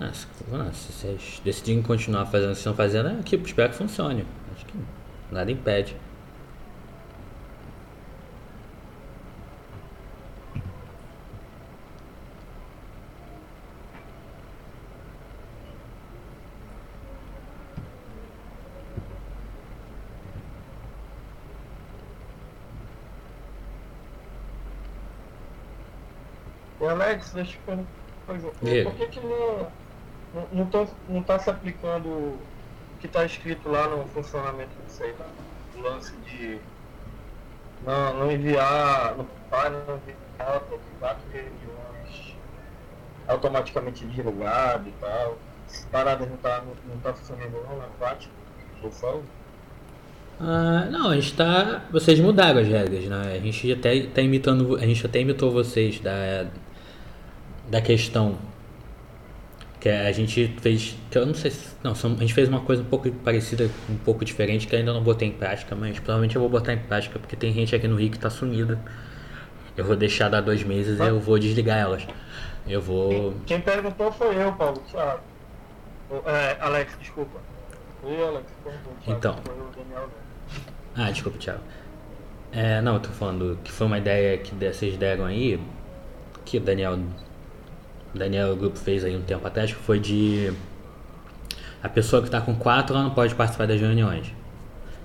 [0.00, 3.70] Ah, se, ah, se vocês decidirem continuar fazendo o que estão fazendo, é que espero
[3.70, 4.26] que funcione.
[4.54, 4.78] Acho que
[5.30, 5.96] nada impede.
[26.80, 27.86] E Alex, deixa eu
[28.26, 28.52] perguntar.
[28.62, 28.90] Diga.
[28.90, 29.72] Por que, que não,
[30.34, 32.38] não, não, tá, não tá se aplicando o
[33.00, 35.14] que está escrito lá no funcionamento disso aí,
[35.76, 36.58] o lance de
[37.86, 40.62] não, não enviar, não para não enviar
[40.98, 42.36] quatro reuniões
[43.28, 45.38] automaticamente divulgado e tal.
[45.68, 48.32] Essa parada não tá, não, não tá funcionando não na prática,
[48.82, 49.24] eu falo.
[50.40, 51.84] Ah, não, a gente tá.
[51.92, 53.34] Vocês mudaram as regras, né?
[53.36, 54.76] A gente até tá imitando.
[54.76, 56.46] A gente até imitou vocês da.
[57.70, 58.36] Da questão.
[59.84, 60.96] Que a gente fez.
[61.10, 61.76] Que eu não sei se.
[61.84, 65.02] Não, a gente fez uma coisa um pouco parecida, um pouco diferente, que ainda não
[65.02, 67.94] botei em prática, mas provavelmente eu vou botar em prática, porque tem gente aqui no
[67.94, 68.80] Rio que tá sumida.
[69.76, 72.06] Eu vou deixar dar dois meses e eu vou desligar elas.
[72.66, 73.34] Eu vou.
[73.44, 75.20] Quem perguntou foi eu, Paulo, Thiago.
[76.24, 77.38] É, Alex, desculpa.
[78.04, 79.18] Oi, Alex, perguntou, Thiago.
[79.18, 79.38] Então.
[79.44, 80.08] Foi o Daniel,
[80.96, 81.60] Ah, desculpa, Thiago.
[82.52, 85.60] É, não, eu tô falando que foi uma ideia que vocês deram aí,
[86.46, 86.98] que o Daniel,
[88.14, 90.52] Daniel grupo fez aí um tempo atrás, que foi de
[91.82, 94.32] a pessoa que está com quatro ela não pode participar das reuniões.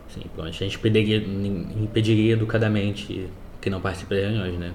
[0.08, 3.30] Sim, pronto, a gente impediria, impediria educadamente
[3.62, 4.74] que não participe das reuniões, né?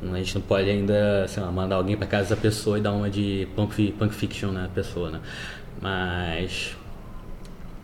[0.00, 2.92] A gente não pode ainda, sei lá, mandar alguém para casa da pessoa e dar
[2.92, 5.20] uma de punk, punk fiction na pessoa, né?
[5.82, 6.76] Mas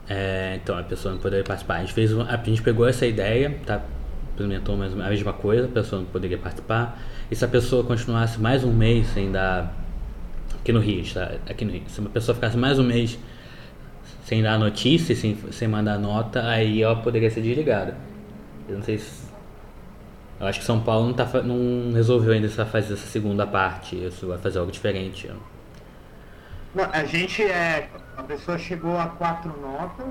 [0.09, 1.77] é, então a pessoa não poderia participar.
[1.77, 3.83] A gente, fez a gente pegou essa ideia, tá?
[4.35, 7.01] implementou mais a mesma coisa, a pessoa não poderia participar.
[7.31, 9.73] E se a pessoa continuasse mais um mês sem dar.
[10.61, 11.83] Aqui no Rio, está, aqui no Rio.
[11.89, 13.19] Se uma pessoa ficasse mais um mês
[14.25, 17.97] sem dar notícia, sem, sem mandar nota, aí ela poderia ser desligada.
[18.69, 19.25] Eu não sei se.
[20.41, 24.11] Eu acho que São Paulo não, tá, não resolveu ainda vai fazer essa segunda parte,
[24.11, 25.31] se vai fazer algo diferente.
[26.75, 27.89] Não, a gente é.
[28.17, 30.07] A pessoa chegou a quatro notas.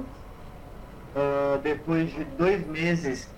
[1.16, 3.30] ah, depois de dois meses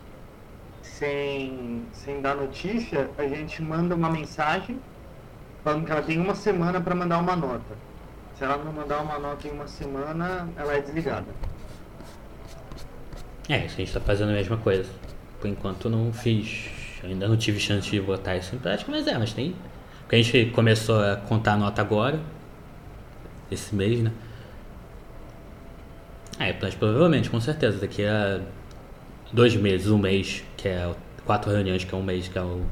[1.00, 4.80] sem, sem dar notícia, a gente manda uma mensagem
[5.64, 7.76] falando que ela tem uma semana para mandar uma nota.
[8.38, 11.26] Se ela não mandar uma nota em uma semana, ela é desligada.
[13.50, 14.90] É, a gente tá fazendo a mesma coisa.
[15.40, 16.70] Por enquanto não fiz.
[17.04, 19.56] Ainda não tive chance de botar isso em prática, mas é, mas tem.
[20.02, 22.20] Porque a gente começou a contar a nota agora.
[23.52, 24.12] Esse mês, né?
[26.40, 28.42] É, mas provavelmente, com certeza, daqui a
[29.36, 30.96] dois meses, um mês, que é o-
[31.26, 32.66] quatro reuniões, que é um mês, que é o.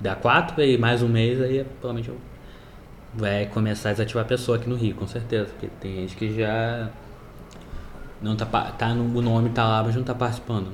[0.00, 2.18] Dá quatro e mais um mês, aí provavelmente eu-
[3.14, 5.46] vai começar a desativar a pessoa aqui no Rio, com certeza.
[5.50, 6.90] Porque tem gente que já
[8.20, 10.70] não tá, tá no, o nome tá lá, mas não tá participando.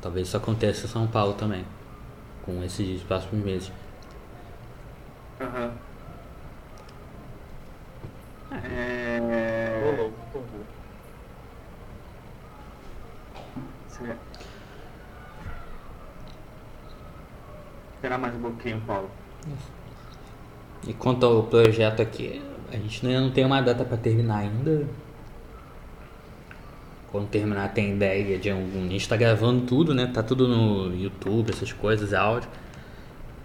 [0.00, 1.64] Talvez isso aconteça em São Paulo também,
[2.44, 3.72] com esses próximos meses.
[5.40, 5.78] Aham.
[8.50, 9.96] Ô, É...
[9.96, 10.66] louco, por favor.
[13.94, 14.18] Certo.
[17.94, 19.08] Esperar mais um pouquinho, Paulo.
[20.84, 24.84] E quanto ao projeto aqui, a gente ainda não tem uma data para terminar ainda.
[27.12, 28.84] Quando terminar tem ideia de algum.
[28.84, 30.10] A gente tá gravando tudo, né?
[30.12, 32.50] Tá tudo no YouTube, essas coisas, áudio.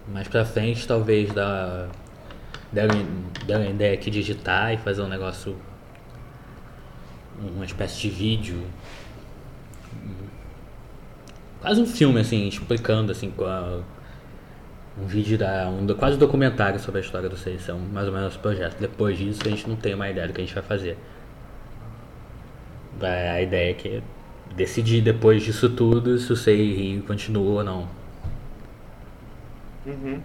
[0.08, 1.32] Mais pra frente talvez.
[1.32, 1.88] Dar
[2.72, 2.88] dar
[3.58, 5.56] uma ideia aqui digitar e fazer um negócio.
[7.40, 8.66] Uma espécie de vídeo.
[11.60, 13.80] Quase um filme assim, explicando assim com a,
[14.98, 18.34] um vídeo da um quase um documentário sobre a história do um, mais ou menos
[18.34, 18.76] o projeto.
[18.80, 20.96] Depois disso a gente não tem uma ideia do que a gente vai fazer.
[23.02, 24.02] A ideia é que
[24.54, 27.88] decidir depois disso tudo se o CI Rio continua ou não.
[29.86, 30.20] Uhum.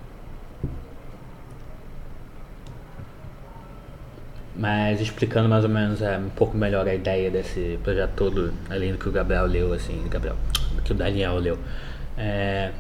[4.58, 8.94] Mas explicando mais ou menos é, um pouco melhor a ideia desse projeto todo, além
[8.94, 10.38] do que o Gabriel leu, assim, Gabriel,
[10.74, 11.58] do que o Daniel leu.
[12.18, 12.72] É,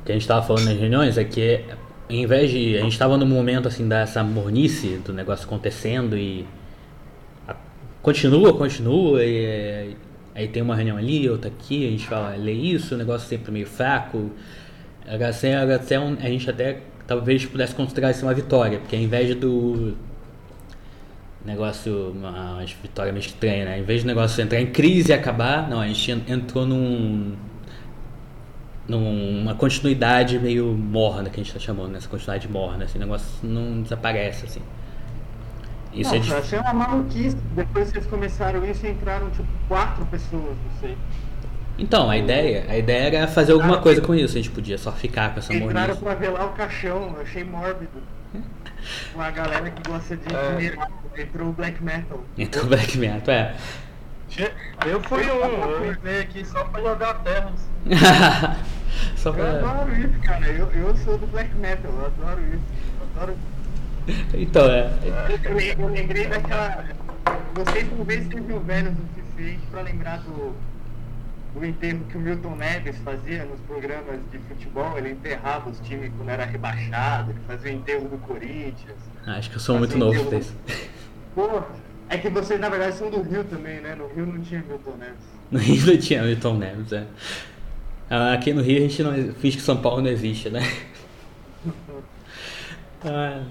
[0.00, 1.62] o que a gente estava falando nas reuniões é que,
[2.08, 2.78] em vez de.
[2.78, 6.46] A gente estava no momento assim dessa mornice do negócio acontecendo e.
[7.46, 7.54] a-
[8.00, 9.88] continua, continua, e é,
[10.34, 13.52] aí tem uma reunião ali, outra aqui, a gente fala, lê isso, o negócio sempre
[13.52, 14.30] meio fraco.
[15.06, 19.02] Era assim, era até a gente até talvez pudesse considerar isso uma vitória, porque ao
[19.02, 19.94] invés do
[21.44, 23.78] negócio, uma, vitória meio estranha, né?
[23.78, 27.36] Em vez do negócio entrar em crise e acabar, não, a gente en- entrou num
[28.88, 33.82] numa continuidade meio morna que a gente tá chamando, nessa continuidade morna, esse negócio não
[33.82, 34.62] desaparece, assim.
[35.92, 36.38] Isso é Nossa, difícil.
[36.38, 37.36] achei uma maluquice.
[37.54, 40.96] Depois que eles começaram isso, entraram tipo quatro pessoas, não sei.
[41.78, 44.92] Então, a ideia, a ideia era fazer alguma coisa com isso, a gente podia só
[44.92, 46.02] ficar com essa Entraram mornice.
[46.04, 48.02] pra velar o caixão, achei mórbido.
[49.14, 50.50] Uma galera que gosta de É.
[50.52, 50.78] dinheiro,
[51.16, 52.24] entrou o black metal.
[52.38, 53.54] Então, Black Metal, é.
[54.86, 57.52] Eu fui um, eu entrei aqui só pra jogar terra.
[59.16, 59.50] só Eu pra...
[59.50, 60.46] adoro isso, cara.
[60.46, 62.62] Eu, eu sou do black metal, eu adoro isso.
[63.00, 63.36] Eu adoro.
[64.34, 64.90] Então, é.
[65.44, 66.84] Eu, eu lembrei daquela.
[67.54, 70.54] Vocês talvez sejam velhos o suficiente pra lembrar do,
[71.54, 74.96] do enterro que o Milton Neves fazia nos programas de futebol.
[74.98, 78.98] Ele enterrava os times quando era rebaixado, ele fazia o enterro do Corinthians.
[79.26, 80.54] Acho que eu sou muito novo isso.
[81.34, 81.62] Pô,
[82.08, 83.94] É que vocês, na verdade, são do Rio também, né?
[83.94, 85.30] No Rio não tinha Milton Neves.
[85.50, 87.06] No Rio não tinha Milton Neves, é.
[88.08, 90.60] Ah, Aqui no Rio a gente não finge que São Paulo não existe, né?
[93.02, 93.42] Ah,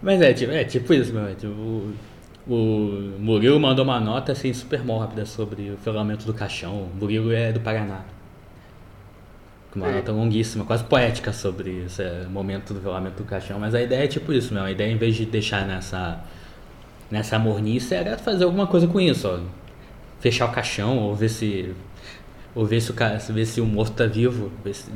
[0.00, 1.26] mas é tipo, é tipo isso, meu.
[1.26, 1.92] é Tipo,
[2.48, 6.82] o, Murilo mandou uma nota assim super mórbida sobre o filamento do caixão.
[6.84, 8.02] O Murilo é do Paraná.
[9.74, 9.94] Uma Sim.
[9.96, 13.58] nota longuíssima, quase poética sobre esse momento do filamento do caixão.
[13.60, 14.64] Mas a ideia é tipo isso, meu.
[14.64, 16.20] A ideia, em vez de deixar nessa,
[17.10, 19.40] nessa mornice, era fazer alguma coisa com isso, ó.
[20.20, 21.74] Fechar o caixão, ou ver se.
[22.54, 22.94] Ou ver se o,
[23.32, 24.50] ver se o morto tá vivo.
[24.64, 24.90] ver se-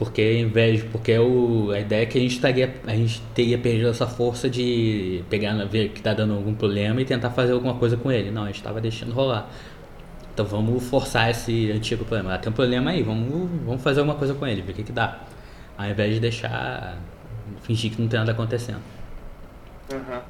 [0.00, 3.58] porque em vez, porque o, a ideia é que a gente estaria, a gente teria
[3.58, 7.74] perdido essa força de pegar, ver que tá dando algum problema e tentar fazer alguma
[7.74, 8.30] coisa com ele.
[8.30, 9.50] Não, a gente tava deixando rolar.
[10.32, 12.32] Então vamos forçar esse antigo problema.
[12.32, 14.84] Ah, tem um problema aí, vamos, vamos fazer alguma coisa com ele, ver o que
[14.84, 15.20] que dá.
[15.76, 16.96] Ao invés de deixar,
[17.60, 18.80] fingir que não tem nada acontecendo.
[19.92, 20.22] Aham.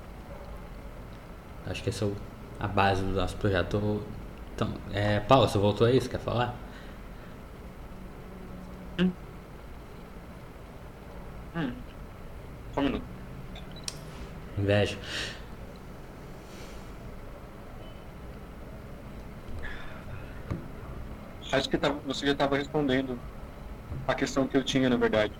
[1.68, 2.11] Acho que essa é
[2.59, 4.03] a base do nosso projeto.
[4.53, 6.01] Então, é, Paulo, você voltou aí?
[6.01, 6.57] Você quer falar?
[8.99, 9.30] Hum.
[12.74, 13.06] Só um minuto.
[14.58, 14.96] Inveja.
[21.52, 23.20] Acho que tava- você já estava respondendo
[24.06, 25.38] a questão que eu tinha, na verdade.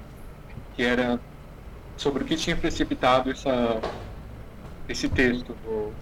[0.73, 1.21] Que era
[1.99, 3.81] sobre o que tinha precipitado essa,
[4.89, 5.97] esse texto do,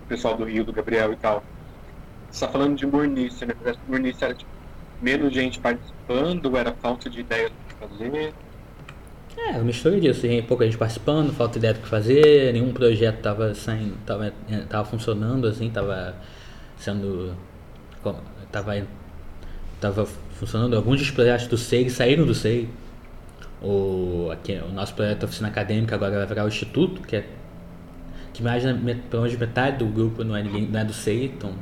[0.00, 1.42] do pessoal do Rio, do Gabriel e tal.
[2.30, 3.54] Você está falando de mornice, né?
[3.60, 4.50] Era tipo,
[5.00, 8.36] menos gente participando, era falta de ideia do que fazer.
[9.46, 13.20] É, uma mistura disso, pouca gente participando, falta de ideia do que fazer, nenhum projeto
[13.20, 16.16] tava saindo, tava, eh, tava funcionando assim, tava
[16.76, 17.34] sendo.
[18.50, 18.86] Tava,
[19.80, 20.76] tava funcionando.
[20.76, 22.68] Alguns dos projetos do SEI saíram do SEI.
[23.62, 27.26] O, aqui, o nosso projeto Oficina Acadêmica agora vai virar o Instituto, que é.
[28.32, 28.62] Que mais,
[29.10, 31.54] pelo menos metade do grupo não é, ninguém, não é do SEI, estão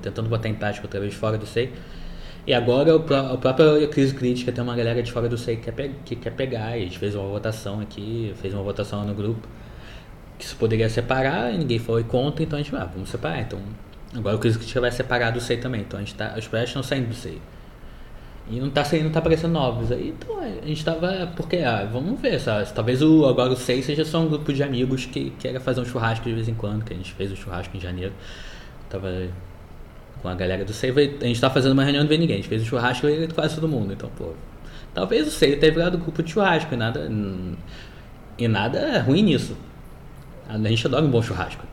[0.00, 1.72] tentando botar em prática outra vez fora do SEI.
[2.46, 5.56] E agora o, pró- a própria crise crítica tem uma galera de fora do SEI
[5.56, 6.76] que quer, que quer pegar.
[6.76, 9.46] E a gente fez uma votação aqui, fez uma votação no grupo.
[10.38, 13.40] Que se poderia separar, e ninguém foi contra, então a gente, ah, vamos separar.
[13.42, 13.60] Então,
[14.14, 15.82] agora o crise crítica vai separar do SEI também.
[15.82, 17.40] Então a gente tá, os projetos estão saindo do SEI.
[18.50, 19.92] E não tá saindo, não tá aparecendo novos.
[19.92, 21.32] Aí, então, a gente tava.
[21.36, 22.68] Porque, ah, vamos ver, sabe?
[22.74, 25.84] Talvez o, agora o SEI seja só um grupo de amigos que queira fazer um
[25.84, 28.12] churrasco de vez em quando, que a gente fez um churrasco em janeiro.
[28.90, 29.28] Tava
[30.22, 30.90] com a galera do SEI.
[30.92, 32.36] vai- A gente tá fazendo uma reunião e não veio ninguém.
[32.36, 33.92] A gente fez um churrasco e quase todo mundo.
[33.92, 34.32] Então, pô.
[34.94, 37.10] Talvez o SEI tenha virado grupo de churrasco e nada.
[38.38, 39.56] E nada ruim nisso.
[40.48, 41.64] A gente adora um bom churrasco.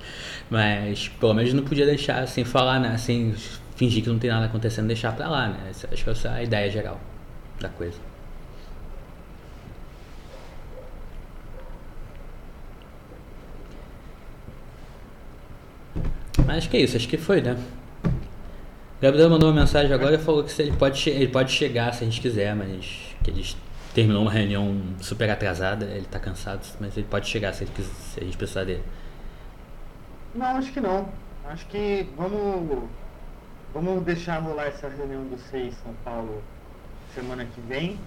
[0.50, 2.98] Mas pelo menos não podia deixar sem falar, né?
[2.98, 3.34] Sem
[3.76, 5.58] fingir que não tem nada acontecendo, deixar pra lá, né?
[5.70, 7.00] Acho que essa é a ideia geral
[7.62, 7.98] da coisa.
[16.46, 17.58] Mas acho que é isso, acho que foi, né?
[19.02, 22.06] Gabriel mandou uma mensagem agora e falou que ele, pode ele pode chegar se a
[22.06, 23.46] gente quiser, mas que ele
[23.94, 27.94] terminou uma reunião super atrasada, ele tá cansado, mas ele pode chegar se, ele quiser,
[27.94, 28.84] se a gente precisar dele.
[30.36, 31.08] Não, acho que não.
[31.48, 32.84] Acho que vamos,
[33.74, 36.44] vamos deixar rolar essa reunião do SEI São Paulo
[37.16, 37.98] semana que vem.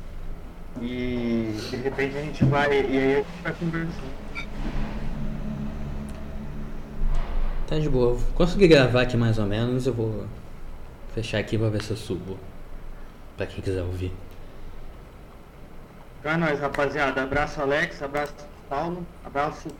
[0.80, 2.70] E de repente a gente vai.
[2.70, 4.22] E aí a gente vai conversando.
[7.66, 8.18] Tá de boa.
[8.34, 10.26] Consegui gravar aqui mais ou menos, eu vou
[11.14, 12.38] fechar aqui vou ver se eu subo.
[13.36, 14.12] Pra quem quiser ouvir.
[16.24, 17.22] É nóis, rapaziada.
[17.22, 18.34] Abraço Alex, abraço
[18.68, 19.68] Paulo, abraço